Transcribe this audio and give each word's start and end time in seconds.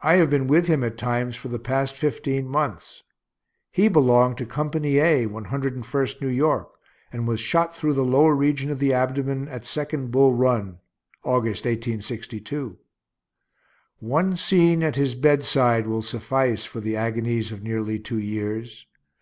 I 0.00 0.14
have 0.16 0.30
been 0.30 0.46
with 0.46 0.68
him 0.68 0.82
at 0.82 0.96
times 0.96 1.36
for 1.36 1.48
the 1.48 1.58
past 1.58 1.94
fifteen 1.94 2.48
months. 2.48 3.02
He 3.70 3.88
belonged 3.88 4.38
to 4.38 4.46
Company 4.46 4.98
A, 5.00 5.26
One 5.26 5.44
Hundred 5.44 5.74
and 5.74 5.84
First 5.84 6.22
New 6.22 6.28
York, 6.30 6.70
and 7.12 7.28
was 7.28 7.40
shot 7.40 7.76
through 7.76 7.92
the 7.92 8.02
lower 8.02 8.34
region 8.34 8.70
of 8.70 8.78
the 8.78 8.94
abdomen 8.94 9.48
at 9.48 9.66
second 9.66 10.10
Bull 10.12 10.32
Run, 10.34 10.78
August, 11.24 11.66
1862. 11.66 12.78
One 13.98 14.34
scene 14.34 14.82
at 14.82 14.96
his 14.96 15.14
bedside 15.14 15.86
will 15.86 16.00
suffice 16.00 16.64
for 16.64 16.80
the 16.80 16.96
agonies 16.96 17.52
of 17.52 17.62
nearly 17.62 17.98
two 17.98 18.18
years. 18.18 18.86